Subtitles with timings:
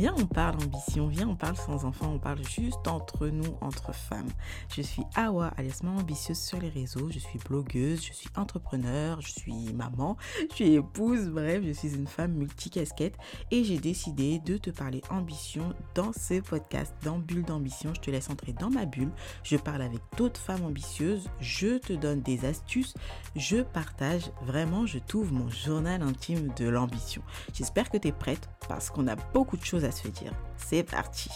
[0.00, 3.94] Viens, on parle ambition, viens, on parle sans enfants, on parle juste entre nous, entre
[3.94, 4.30] femmes.
[4.74, 9.20] Je suis Awa, alias Maman Ambitieuse sur les réseaux, je suis blogueuse, je suis entrepreneur,
[9.20, 10.16] je suis maman,
[10.48, 13.18] je suis épouse, bref, je suis une femme multicasquette
[13.50, 17.92] et j'ai décidé de te parler ambition dans ce podcast, dans Bulle d'ambition.
[17.92, 19.12] Je te laisse entrer dans ma bulle,
[19.42, 22.94] je parle avec d'autres femmes ambitieuses, je te donne des astuces,
[23.36, 27.20] je partage, vraiment, je t'ouvre mon journal intime de l'ambition.
[27.52, 30.32] J'espère que tu es prête parce qu'on a beaucoup de choses à se dire.
[30.56, 31.30] C'est parti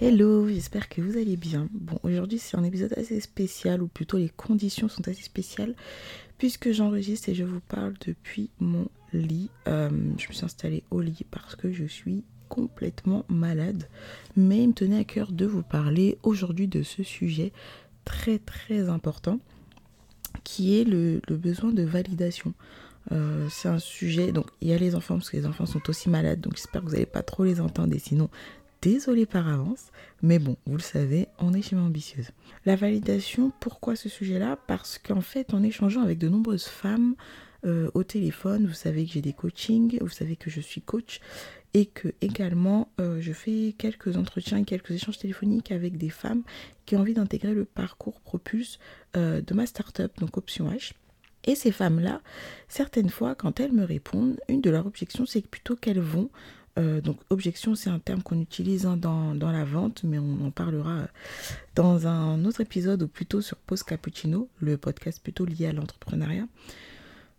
[0.00, 1.68] Hello, j'espère que vous allez bien.
[1.72, 5.76] Bon, aujourd'hui c'est un épisode assez spécial, ou plutôt les conditions sont assez spéciales,
[6.38, 9.48] puisque j'enregistre et je vous parle depuis mon lit.
[9.68, 13.88] Euh, je me suis installée au lit parce que je suis complètement malade,
[14.36, 17.52] mais il me tenait à cœur de vous parler aujourd'hui de ce sujet
[18.04, 19.38] très très important,
[20.42, 22.54] qui est le besoin de validation.
[23.10, 25.88] Euh, c'est un sujet, donc il y a les enfants parce que les enfants sont
[25.90, 28.28] aussi malades, donc j'espère que vous n'allez pas trop les entendre et sinon,
[28.80, 29.90] désolé par avance,
[30.22, 32.30] mais bon, vous le savez, on est chez ambitieuse.
[32.64, 34.58] La validation, pourquoi ce sujet-là?
[34.66, 37.14] Parce qu'en fait, en échangeant avec de nombreuses femmes
[37.64, 41.20] euh, au téléphone, vous savez que j'ai des coachings, vous savez que je suis coach
[41.74, 46.42] et que également euh, je fais quelques entretiens et quelques échanges téléphoniques avec des femmes
[46.84, 48.78] qui ont envie d'intégrer le parcours Propulse
[49.14, 50.92] de ma startup, donc Option H.
[51.44, 52.20] Et ces femmes-là,
[52.68, 56.30] certaines fois, quand elles me répondent, une de leurs objections, c'est plutôt qu'elles vont
[56.78, 60.50] euh, donc objection, c'est un terme qu'on utilise hein, dans, la vente, mais on en
[60.50, 61.06] parlera euh,
[61.74, 66.46] dans un autre épisode ou plutôt sur Post Cappuccino, le podcast plutôt lié à l'entrepreneuriat.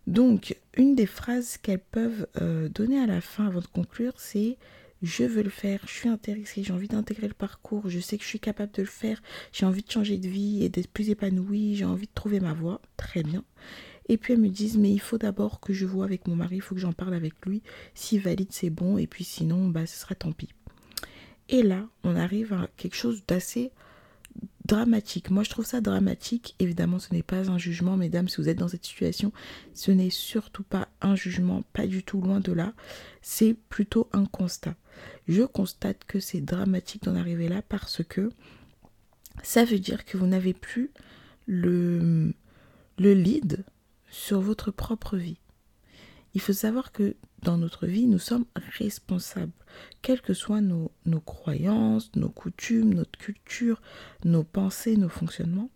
[0.06, 4.56] Donc, une des phrases qu'elles peuvent euh, donner à la fin avant de conclure, c'est
[5.02, 8.22] je veux le faire, je suis intéressée, j'ai envie d'intégrer le parcours, je sais que
[8.22, 9.20] je suis capable de le faire,
[9.52, 12.54] j'ai envie de changer de vie et d'être plus épanouie, j'ai envie de trouver ma
[12.54, 13.44] voie, très bien.
[14.08, 16.56] Et puis elles me disent, mais il faut d'abord que je vois avec mon mari,
[16.56, 17.62] il faut que j'en parle avec lui.
[17.94, 18.98] S'il valide, c'est bon.
[18.98, 20.50] Et puis sinon, bah, ce sera tant pis.
[21.48, 23.70] Et là, on arrive à quelque chose d'assez
[24.66, 25.30] dramatique.
[25.30, 26.54] Moi, je trouve ça dramatique.
[26.58, 29.32] Évidemment, ce n'est pas un jugement, mesdames, si vous êtes dans cette situation,
[29.74, 32.72] ce n'est surtout pas un jugement, pas du tout loin de là.
[33.20, 34.74] C'est plutôt un constat.
[35.28, 38.30] Je constate que c'est dramatique d'en arriver là parce que
[39.42, 40.90] ça veut dire que vous n'avez plus
[41.46, 42.32] le,
[42.98, 43.64] le lead
[44.14, 45.38] sur votre propre vie.
[46.34, 48.46] Il faut savoir que dans notre vie, nous sommes
[48.78, 49.52] responsables,
[50.02, 53.82] quelles que soient nos, nos, croyances, nos coutumes, notre culture,
[54.24, 55.68] nos pensées, nos fonctionnements.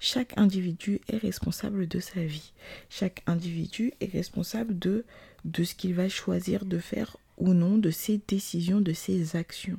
[0.00, 2.52] Chaque individu est responsable de sa vie.
[2.90, 5.04] Chaque individu est responsable de,
[5.44, 9.78] de ce qu'il va choisir de faire ou non, de ses décisions, de ses actions.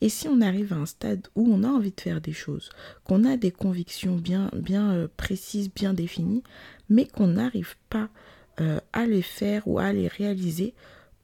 [0.00, 2.70] Et si on arrive à un stade où on a envie de faire des choses,
[3.04, 6.42] qu'on a des convictions bien, bien euh, précises, bien définies,
[6.92, 8.10] mais qu'on n'arrive pas
[8.60, 10.74] euh, à les faire ou à les réaliser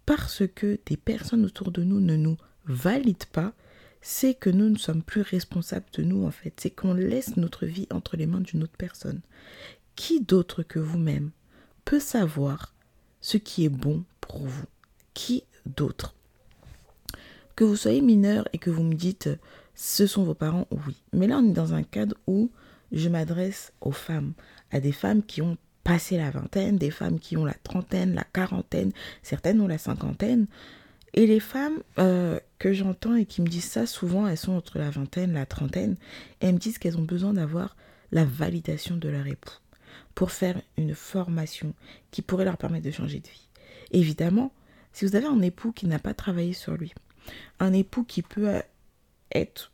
[0.06, 3.52] parce que des personnes autour de nous ne nous valident pas,
[4.00, 6.54] c'est que nous ne sommes plus responsables de nous en fait.
[6.58, 9.20] C'est qu'on laisse notre vie entre les mains d'une autre personne.
[9.96, 11.30] Qui d'autre que vous-même
[11.84, 12.74] peut savoir
[13.20, 14.66] ce qui est bon pour vous?
[15.12, 16.14] Qui d'autre?
[17.56, 19.28] Que vous soyez mineur et que vous me dites
[19.74, 20.96] ce sont vos parents, oui.
[21.12, 22.50] Mais là, on est dans un cadre où
[22.90, 24.32] je m'adresse aux femmes,
[24.70, 28.24] à des femmes qui ont passé la vingtaine, des femmes qui ont la trentaine, la
[28.24, 28.92] quarantaine,
[29.22, 30.46] certaines ont la cinquantaine.
[31.14, 34.78] Et les femmes euh, que j'entends et qui me disent ça, souvent, elles sont entre
[34.78, 35.96] la vingtaine, la trentaine,
[36.40, 37.76] et elles me disent qu'elles ont besoin d'avoir
[38.12, 39.58] la validation de leur époux
[40.14, 41.74] pour faire une formation
[42.10, 43.48] qui pourrait leur permettre de changer de vie.
[43.90, 44.52] Évidemment,
[44.92, 46.92] si vous avez un époux qui n'a pas travaillé sur lui,
[47.60, 48.60] un époux qui peut
[49.32, 49.72] être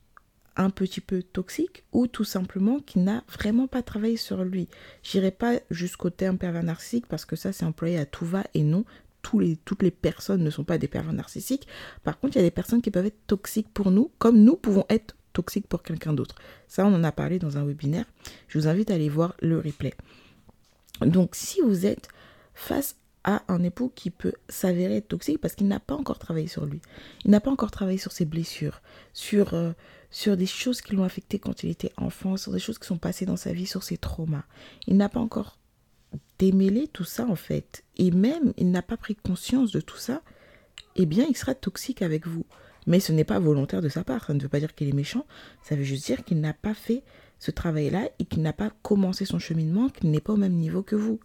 [0.57, 4.69] un petit peu toxique ou tout simplement qui n'a vraiment pas travaillé sur lui.
[5.03, 8.63] J'irai pas jusqu'au terme pervers narcissique parce que ça c'est employé à tout va et
[8.63, 8.85] non,
[9.23, 11.67] tous les, toutes les personnes ne sont pas des pervers narcissiques.
[12.03, 14.57] Par contre, il y a des personnes qui peuvent être toxiques pour nous comme nous
[14.57, 16.37] pouvons être toxiques pour quelqu'un d'autre.
[16.69, 18.07] Ça, on en a parlé dans un webinaire.
[18.49, 19.95] Je vous invite à aller voir le replay.
[21.00, 22.09] Donc, si vous êtes
[22.55, 26.67] face à un époux qui peut s'avérer toxique parce qu'il n'a pas encore travaillé sur
[26.67, 26.81] lui.
[27.25, 28.83] Il n'a pas encore travaillé sur ses blessures,
[29.15, 29.73] sur, euh,
[30.14, 32.99] sur des choses qui l'ont affecté quand il était enfant, sur des choses qui sont
[32.99, 34.44] passées dans sa vie, sur ses traumas.
[34.87, 35.58] Il n'a pas encore
[36.38, 37.82] démêlé tout ça en fait.
[37.96, 40.22] Et même, il n'a pas pris conscience de tout ça.
[40.94, 42.46] Eh bien, il sera toxique avec vous.
[42.87, 44.25] Mais ce n'est pas volontaire de sa part.
[44.26, 45.26] Ça ne veut pas dire qu'il est méchant.
[45.64, 47.02] Ça veut juste dire qu'il n'a pas fait
[47.40, 50.84] ce travail-là et qu'il n'a pas commencé son cheminement, qu'il n'est pas au même niveau
[50.84, 51.19] que vous.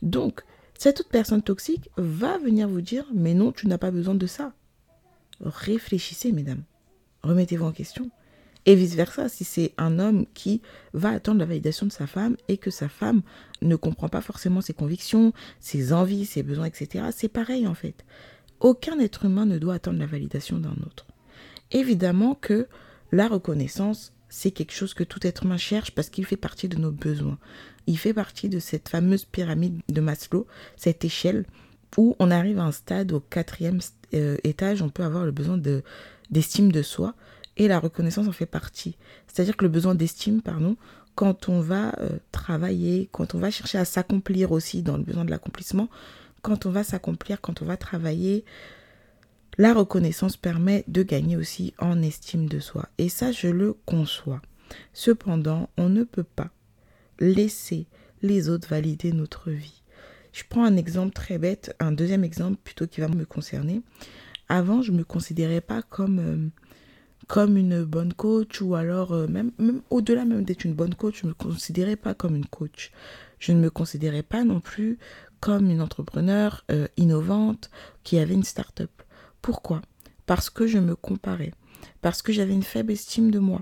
[0.00, 0.44] Donc,
[0.78, 4.26] cette autre personne toxique va venir vous dire Mais non, tu n'as pas besoin de
[4.26, 4.54] ça.
[5.42, 6.62] Réfléchissez, mesdames.
[7.24, 8.10] Remettez-vous en question.
[8.66, 10.62] Et vice-versa, si c'est un homme qui
[10.92, 13.22] va attendre la validation de sa femme et que sa femme
[13.62, 18.04] ne comprend pas forcément ses convictions, ses envies, ses besoins, etc., c'est pareil en fait.
[18.60, 21.06] Aucun être humain ne doit attendre la validation d'un autre.
[21.72, 22.68] Évidemment que
[23.10, 26.76] la reconnaissance, c'est quelque chose que tout être humain cherche parce qu'il fait partie de
[26.78, 27.38] nos besoins.
[27.86, 31.44] Il fait partie de cette fameuse pyramide de Maslow, cette échelle
[31.96, 33.80] où on arrive à un stade au quatrième
[34.14, 35.58] euh, étage, on peut avoir le besoin
[36.30, 37.14] d'estime de, soi
[37.56, 38.96] et la reconnaissance en fait partie.
[39.26, 40.76] C'est-à-dire que le besoin d'estime, pardon,
[41.14, 45.24] quand on va euh, travailler, quand on va chercher à s'accomplir aussi dans le besoin
[45.24, 45.88] de l'accomplissement,
[46.42, 48.44] quand on va s'accomplir, quand on va travailler,
[49.56, 52.88] la reconnaissance permet de gagner aussi en estime de soi.
[52.98, 54.42] Et ça, je le conçois.
[54.92, 56.50] Cependant, on ne peut pas
[57.20, 57.86] laisser
[58.22, 59.83] les autres valider notre vie.
[60.34, 63.82] Je prends un exemple très bête, un deuxième exemple plutôt qui va me concerner.
[64.48, 66.48] Avant, je ne me considérais pas comme, euh,
[67.28, 71.20] comme une bonne coach ou alors euh, même, même au-delà même d'être une bonne coach,
[71.20, 72.90] je ne me considérais pas comme une coach.
[73.38, 74.98] Je ne me considérais pas non plus
[75.38, 77.70] comme une entrepreneur euh, innovante
[78.02, 78.90] qui avait une start-up.
[79.40, 79.82] Pourquoi?
[80.26, 81.52] Parce que je me comparais,
[82.00, 83.60] parce que j'avais une faible estime de moi.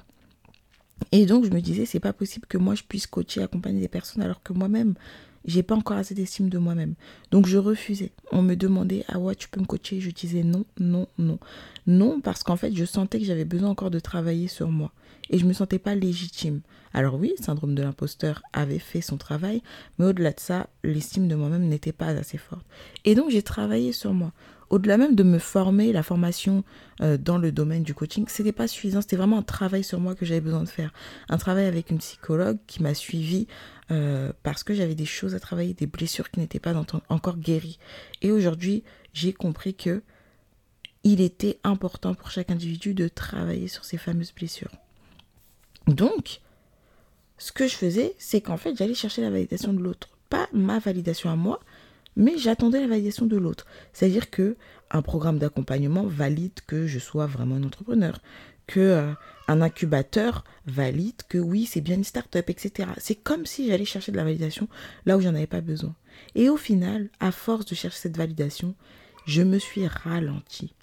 [1.10, 3.88] Et donc je me disais c'est pas possible que moi je puisse coacher, accompagner des
[3.88, 4.94] personnes alors que moi-même
[5.44, 6.94] j'ai pas encore assez d'estime de moi-même.
[7.30, 8.12] Donc je refusais.
[8.30, 11.38] On me demandait ah ouais tu peux me coacher, je disais non, non, non.
[11.86, 14.92] Non parce qu'en fait je sentais que j'avais besoin encore de travailler sur moi
[15.32, 16.60] et je me sentais pas légitime.
[16.94, 19.62] Alors oui, le syndrome de l'imposteur avait fait son travail,
[19.98, 22.66] mais au-delà de ça, l'estime de moi-même n'était pas assez forte.
[23.04, 24.32] Et donc j'ai travaillé sur moi.
[24.68, 26.64] Au-delà même de me former, la formation
[27.02, 29.02] euh, dans le domaine du coaching, c'était pas suffisant.
[29.02, 30.94] C'était vraiment un travail sur moi que j'avais besoin de faire.
[31.28, 33.48] Un travail avec une psychologue qui m'a suivi
[33.90, 36.74] euh, parce que j'avais des choses à travailler, des blessures qui n'étaient pas
[37.10, 37.78] encore guéries.
[38.22, 38.82] Et aujourd'hui,
[39.12, 40.02] j'ai compris que
[41.04, 44.70] il était important pour chaque individu de travailler sur ces fameuses blessures.
[45.86, 46.40] Donc,
[47.38, 50.08] ce que je faisais, c'est qu'en fait, j'allais chercher la validation de l'autre.
[50.28, 51.60] Pas ma validation à moi,
[52.16, 53.66] mais j'attendais la validation de l'autre.
[53.92, 54.56] C'est-à-dire que
[54.90, 58.20] un programme d'accompagnement valide que je sois vraiment un entrepreneur,
[58.66, 59.12] que euh,
[59.48, 62.90] un incubateur valide que oui, c'est bien une start-up, etc.
[62.98, 64.68] C'est comme si j'allais chercher de la validation
[65.06, 65.94] là où j'en avais pas besoin.
[66.34, 68.74] Et au final, à force de chercher cette validation,
[69.26, 70.74] je me suis ralenti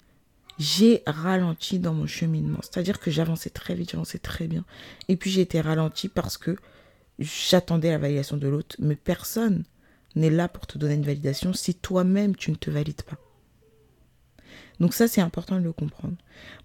[0.60, 2.58] j'ai ralenti dans mon cheminement.
[2.60, 4.66] C'est-à-dire que j'avançais très vite, j'avançais très bien.
[5.08, 6.54] Et puis j'ai été ralenti parce que
[7.18, 8.76] j'attendais la validation de l'autre.
[8.78, 9.64] Mais personne
[10.16, 13.16] n'est là pour te donner une validation si toi-même tu ne te valides pas.
[14.80, 16.16] Donc ça, c'est important de le comprendre.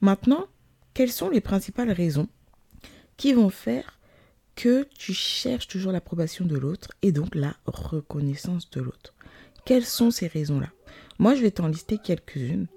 [0.01, 0.45] Maintenant,
[0.93, 2.27] quelles sont les principales raisons
[3.15, 3.97] qui vont faire
[4.55, 9.13] que tu cherches toujours l'approbation de l'autre et donc la reconnaissance de l'autre?
[9.63, 10.69] Quelles sont ces raisons-là?
[11.17, 12.67] Moi, je vais t'en lister quelques-unes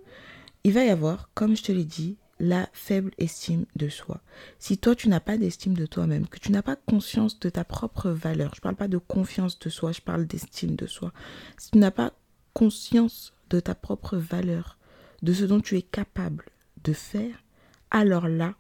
[0.65, 4.21] il va y avoir, comme je te l'ai dit, la faible estime de soi.
[4.59, 7.65] Si toi, tu n'as pas d'estime de toi-même, que tu n'as pas conscience de ta
[7.65, 11.13] propre valeur, je ne parle pas de confiance de soi, je parle d'estime de soi.
[11.57, 12.13] Si tu n'as pas
[12.53, 14.79] conscience de ta propre valeur,
[15.23, 16.45] de ce dont tu es capable
[16.85, 17.43] de faire,
[17.91, 18.55] alors là,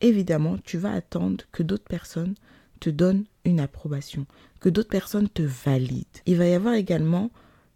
[0.00, 2.34] évidemment, tu vas attendre que d'autres personnes
[2.80, 4.26] te donnent une approbation,
[4.60, 6.06] que d'autres personnes te valident.
[6.26, 7.30] Il va y avoir également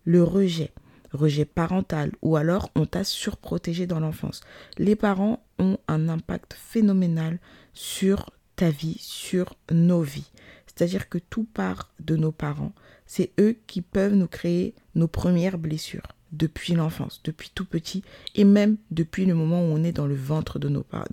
[0.05, 0.73] le rejet
[1.13, 4.41] rejet parental ou alors on t'a surprotégé dans l'enfance.
[4.79, 7.39] Les parents ont un impact phénoménal
[7.73, 10.31] sur ta vie, sur nos vies.
[10.67, 12.73] C'est-à-dire que tout part de nos parents.
[13.07, 18.03] C'est eux qui peuvent nous créer nos premières blessures depuis l'enfance, depuis tout petit
[18.35, 20.69] et même depuis le moment où on est dans le ventre de,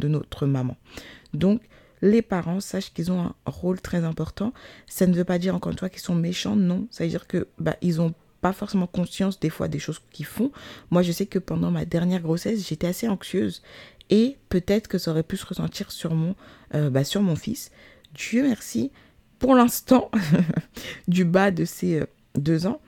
[0.07, 0.77] notre maman.
[1.33, 1.61] Donc,
[2.01, 4.53] les parents sachent qu'ils ont un rôle très important.
[4.87, 6.87] Ça ne veut pas dire encore une fois qu'ils sont méchants, non.
[6.89, 10.25] Ça veut dire que bah, ils ont pas forcément conscience des fois des choses qu'ils
[10.25, 10.51] font.
[10.91, 13.61] Moi, je sais que pendant ma dernière grossesse, j'étais assez anxieuse
[14.09, 16.35] et peut-être que ça aurait pu se ressentir sur mon,
[16.73, 17.71] euh, bah, sur mon fils.
[18.13, 18.91] Dieu merci,
[19.37, 20.09] pour l'instant,
[21.07, 22.05] du bas de ces euh,
[22.35, 22.81] deux ans,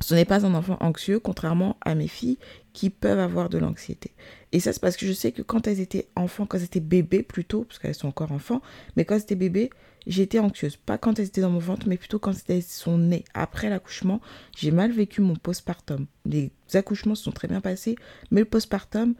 [0.00, 2.38] ce n'est pas un enfant anxieux, contrairement à mes filles
[2.72, 4.12] qui peuvent avoir de l'anxiété.
[4.52, 6.80] Et ça, c'est parce que je sais que quand elles étaient enfants, quand elles étaient
[6.80, 8.60] bébés plutôt, parce qu'elles sont encore enfants,
[8.96, 9.70] mais quand elles étaient bébés,
[10.06, 10.76] j'étais anxieuse.
[10.76, 13.24] Pas quand elles étaient dans mon ventre, mais plutôt quand elles sont nées.
[13.34, 14.20] Après l'accouchement,
[14.56, 16.06] j'ai mal vécu mon postpartum.
[16.26, 17.96] Les accouchements se sont très bien passés,
[18.30, 19.14] mais le postpartum,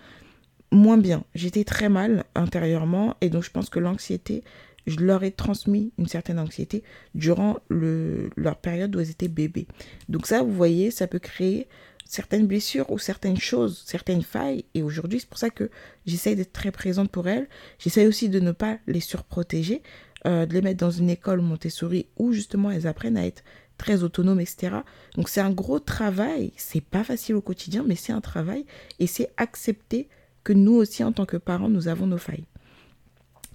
[0.71, 1.25] moins bien.
[1.35, 4.43] J'étais très mal intérieurement et donc je pense que l'anxiété,
[4.87, 6.83] je leur ai transmis une certaine anxiété
[7.15, 9.67] durant le, leur période où elles étaient bébés.
[10.09, 11.69] Donc ça, vous voyez, ça peut créer
[12.05, 14.65] certaines blessures ou certaines choses, certaines failles.
[14.75, 15.71] Et aujourd'hui, c'est pour ça que
[16.07, 17.49] j'essaye d'être très présente pour elles.
[17.79, 19.83] J'essaye aussi de ne pas les surprotéger
[20.25, 23.43] euh, de les mettre dans une école Montessori où justement elles apprennent à être
[23.77, 24.77] très autonomes, etc.
[25.17, 26.53] Donc c'est un gros travail.
[26.57, 28.65] C'est pas facile au quotidien, mais c'est un travail
[29.01, 30.09] et c'est accepter
[30.45, 32.45] que nous aussi en tant que parents nous avons nos failles.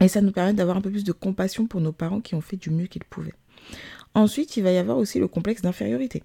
[0.02, 2.42] Et ça nous permet d'avoir un peu plus de compassion pour nos parents qui ont
[2.42, 3.34] fait du mieux qu'ils pouvaient.
[4.14, 6.24] Ensuite, il va y avoir aussi le complexe d'infériorité.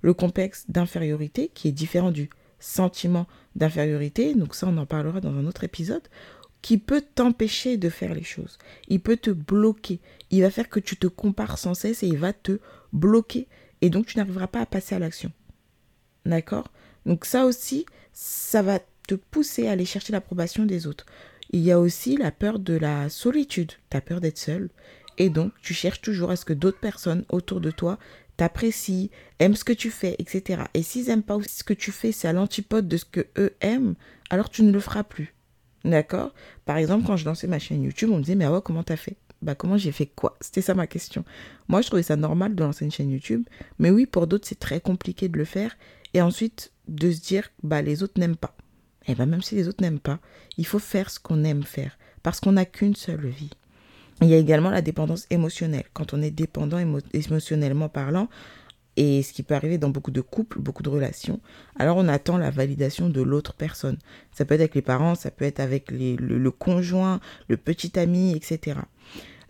[0.00, 5.34] Le complexe d'infériorité qui est différent du sentiment d'infériorité, donc ça on en parlera dans
[5.34, 6.02] un autre épisode,
[6.62, 8.58] qui peut t'empêcher de faire les choses.
[8.88, 10.00] Il peut te bloquer.
[10.30, 12.60] Il va faire que tu te compares sans cesse et il va te
[12.92, 13.48] bloquer.
[13.80, 15.32] Et donc tu n'arriveras pas à passer à l'action.
[16.24, 16.70] D'accord?
[17.04, 21.04] Donc ça aussi, ça va te pousser à aller chercher l'approbation des autres.
[21.50, 23.72] Il y a aussi la peur de la solitude.
[23.90, 24.70] Tu peur d'être seul.
[25.18, 27.98] Et donc tu cherches toujours à ce que d'autres personnes autour de toi
[28.36, 30.62] t'apprécient, aiment ce que tu fais, etc.
[30.74, 33.54] Et s'ils n'aiment pas ce que tu fais, c'est à l'antipode de ce que eux
[33.60, 33.94] aiment,
[34.30, 35.34] alors tu ne le feras plus.
[35.84, 36.32] D'accord?
[36.64, 38.82] Par exemple, quand je lançais ma chaîne YouTube, on me disait, mais ah ouais, comment
[38.82, 39.16] t'as fait?
[39.42, 40.36] Bah, comment j'ai fait quoi?
[40.40, 41.24] C'était ça ma question.
[41.66, 43.44] Moi, je trouvais ça normal de lancer une chaîne YouTube,
[43.78, 45.76] mais oui, pour d'autres, c'est très compliqué de le faire.
[46.14, 48.54] Et ensuite, de se dire, bah, les autres n'aiment pas.
[49.06, 50.20] Et eh bah, même si les autres n'aiment pas,
[50.56, 53.50] il faut faire ce qu'on aime faire, parce qu'on n'a qu'une seule vie.
[54.22, 55.84] Il y a également la dépendance émotionnelle.
[55.92, 56.78] Quand on est dépendant
[57.12, 58.28] émotionnellement parlant,
[58.96, 61.40] et ce qui peut arriver dans beaucoup de couples, beaucoup de relations,
[61.76, 63.96] alors on attend la validation de l'autre personne.
[64.32, 68.32] Ça peut être avec les parents, ça peut être avec le, conjoint, le petit ami,
[68.36, 68.80] etc.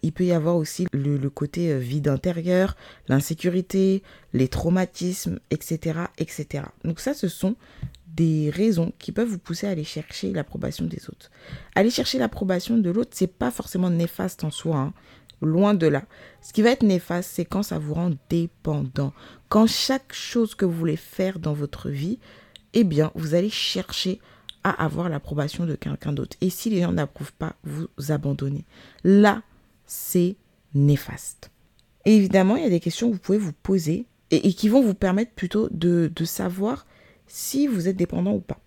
[0.03, 2.77] Il peut y avoir aussi le, côté euh, vide intérieur,
[3.09, 6.65] l'insécurité, les traumatismes, etc., etc.
[6.85, 7.57] Donc ça, ce sont
[8.15, 11.31] des raisons qui peuvent vous pousser à aller chercher l'approbation des autres.
[11.75, 14.77] Aller chercher l'approbation de l'autre, c'est pas forcément néfaste en soi.
[14.77, 14.93] Hein.
[15.41, 16.05] Loin de là.
[16.41, 19.13] Ce qui va être néfaste, c'est quand ça vous rend dépendant.
[19.49, 22.19] Quand chaque chose que vous voulez faire dans votre vie,
[22.75, 24.21] eh bien, vous allez chercher
[24.65, 26.37] à avoir l'approbation de quelqu'un d'autre.
[26.41, 28.65] Et si les gens n'approuvent pas, vous abandonnez.
[29.03, 29.43] Là,
[29.93, 30.37] c'est
[30.75, 31.51] néfaste.
[32.07, 34.95] Évidemment, il y a des questions que vous pouvez vous poser et, qui vont vous
[34.95, 36.87] permettre plutôt de, savoir
[37.27, 38.59] si vous êtes dépendant ou pas.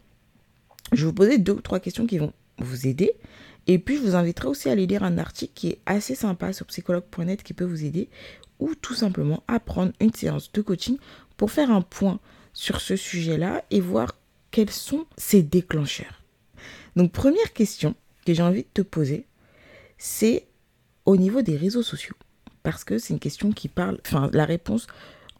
[0.91, 3.13] Je vais vous poser deux ou trois questions qui vont vous aider.
[3.65, 6.53] Et puis, je vous inviterai aussi à aller lire un article qui est assez sympa
[6.53, 8.09] sur psychologue.net qui peut vous aider,
[8.59, 10.97] ou tout simplement à prendre une séance de coaching
[11.37, 12.19] pour faire un point
[12.53, 14.15] sur ce sujet-là et voir
[14.51, 16.21] quels sont ces déclencheurs.
[16.95, 17.95] Donc, première question
[18.27, 19.25] que j'ai envie de te poser,
[19.97, 20.45] c'est
[21.05, 22.15] au niveau des réseaux sociaux.
[22.63, 24.87] Parce que c'est une question qui parle, enfin, la réponse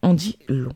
[0.02, 0.76] en dit long.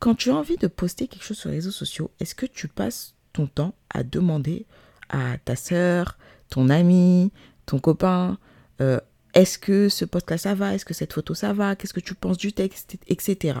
[0.00, 2.68] Quand tu as envie de poster quelque chose sur les réseaux sociaux, est-ce que tu
[2.68, 4.66] passes ton temps à demander
[5.08, 6.18] à ta sœur,
[6.50, 7.32] ton ami,
[7.66, 8.38] ton copain,
[8.80, 9.00] euh,
[9.34, 10.74] est-ce que ce post-là ça va?
[10.74, 11.74] Est-ce que cette photo ça va?
[11.74, 13.58] Qu'est-ce que tu penses du texte Etc.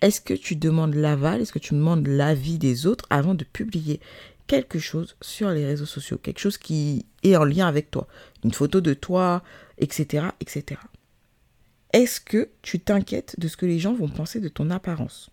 [0.00, 1.40] Est-ce que tu demandes l'aval?
[1.40, 4.00] Est-ce que tu demandes l'avis des autres avant de publier?
[4.48, 8.08] Quelque chose sur les réseaux sociaux Quelque chose qui est en lien avec toi
[8.42, 9.44] Une photo de toi,
[9.78, 10.26] etc.
[10.40, 10.80] etc.
[11.92, 15.30] Est-ce que tu t'inquiètes de ce que les gens vont penser de ton apparence?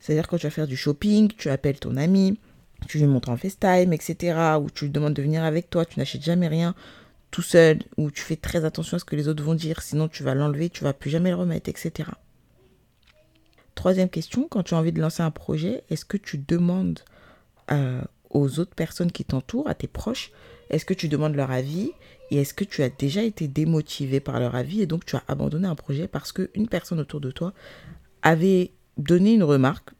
[0.00, 2.38] C'est-à-dire quand tu vas faire du shopping, tu appelles ton ami,
[2.88, 4.56] tu lui montres en FaceTime, etc.
[4.60, 6.74] Ou tu lui demandes de venir avec toi, tu n'achètes jamais rien
[7.32, 10.06] tout seul, ou tu fais très attention à ce que les autres vont dire, sinon
[10.06, 12.10] tu vas l'enlever, tu vas plus jamais le remettre, etc.
[13.74, 17.00] Troisième question, quand tu as envie de lancer un projet, est-ce que tu demandes
[17.70, 18.02] euh,
[18.32, 20.32] aux autres personnes qui t'entourent, à tes proches,
[20.70, 21.92] est-ce que tu demandes leur avis?
[22.30, 25.22] Et est-ce que tu as déjà été démotivé par leur avis et donc tu as
[25.28, 27.52] abandonné un projet parce qu'une personne autour de toi
[28.22, 29.90] avait donner une remarque,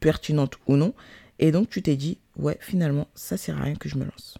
[0.00, 0.94] pertinente ou non,
[1.38, 4.38] et donc tu t'es dit, ouais, finalement, ça sert à rien que je me lance.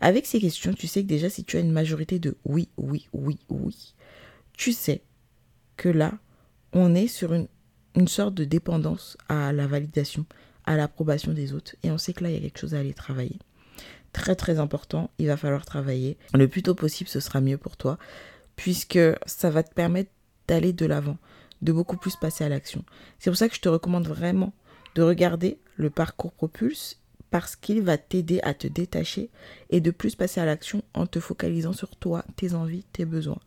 [0.00, 3.08] Avec ces questions, tu sais que déjà si tu as une majorité de oui, oui,
[3.12, 3.94] oui, oui,
[4.56, 5.02] tu sais
[5.76, 6.18] que là,
[6.72, 7.48] on est sur une,
[7.94, 10.24] une sorte de dépendance à la validation,
[10.68, 12.80] à l'approbation des autres, et on sait que là, il y a quelque chose à
[12.80, 13.38] aller travailler.
[14.12, 16.16] Très très important, il va falloir travailler.
[16.34, 17.98] Le plus tôt possible, ce sera mieux pour toi,
[18.56, 20.10] puisque ça va te permettre
[20.46, 21.18] d'aller de l'avant
[21.62, 22.84] de beaucoup plus passer à l'action.
[23.18, 24.52] C'est pour ça que je te recommande vraiment
[24.94, 29.30] de regarder le parcours Propulse parce qu'il va t'aider à te détacher
[29.70, 33.40] et de plus passer à l'action en te focalisant sur toi, tes envies, tes besoins.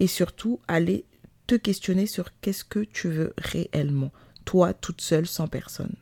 [0.00, 1.04] Et surtout, aller
[1.46, 4.10] te questionner sur qu'est-ce que tu veux réellement,
[4.44, 5.94] toi toute seule, sans personne.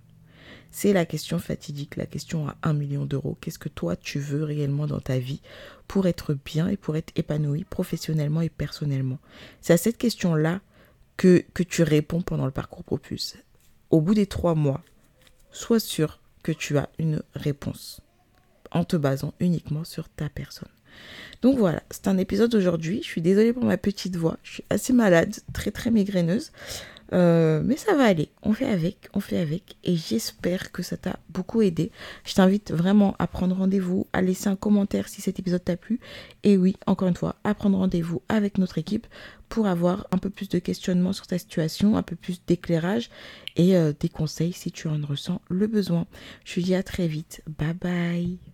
[0.76, 3.38] C'est la question fatidique, la question à un million d'euros.
[3.40, 5.40] Qu'est-ce que toi tu veux réellement dans ta vie
[5.86, 9.20] pour être bien et pour être épanoui professionnellement et personnellement?
[9.60, 10.60] C'est à cette question-là
[11.16, 13.36] que, que tu réponds pendant le parcours Propulse.
[13.90, 14.82] Au bout des trois mois,
[15.52, 18.00] sois sûr que tu as une réponse
[18.72, 20.68] en te basant uniquement sur ta personne.
[21.40, 22.98] Donc voilà, c'est un épisode aujourd'hui.
[23.00, 24.38] Je suis désolée pour ma petite voix.
[24.42, 26.50] Je suis assez malade, très très migraineuse.
[27.12, 30.96] Euh, mais ça va aller, on fait avec, on fait avec, et j'espère que ça
[30.96, 31.90] t'a beaucoup aidé.
[32.24, 36.00] Je t'invite vraiment à prendre rendez-vous, à laisser un commentaire si cet épisode t'a plu,
[36.42, 39.06] et oui, encore une fois, à prendre rendez-vous avec notre équipe
[39.48, 43.10] pour avoir un peu plus de questionnement sur ta situation, un peu plus d'éclairage
[43.56, 46.06] et euh, des conseils si tu en ressens le besoin.
[46.44, 48.38] Je te dis à très vite, bye bye